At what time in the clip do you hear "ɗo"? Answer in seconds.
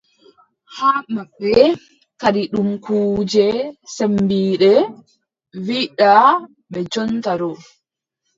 7.39-7.49